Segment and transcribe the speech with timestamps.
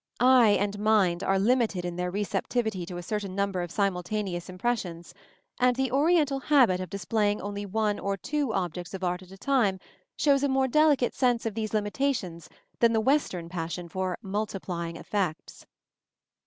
[0.19, 5.13] Eye and mind are limited in their receptivity to a certain number of simultaneous impressions,
[5.59, 9.37] and the Oriental habit of displaying only one or two objects of art at a
[9.37, 9.79] time
[10.17, 15.67] shows a more delicate sense of these limitations than the Western passion for multiplying effects.